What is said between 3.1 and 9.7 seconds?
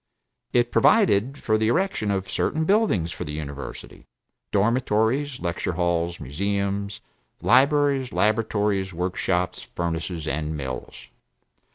for the University, dormitories, lecture halls, museums, libraries, laboratories, work shops,